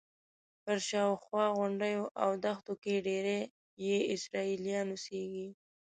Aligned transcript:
پر 0.63 0.77
شاوخوا 0.89 1.45
غونډیو 1.57 2.01
او 2.23 2.29
دښتو 2.45 2.73
کې 2.83 2.95
ډېری 3.07 3.39
یې 3.85 3.97
اسرائیلیان 4.15 4.87
اوسېږي. 4.91 5.47